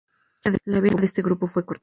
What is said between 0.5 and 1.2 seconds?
La vida de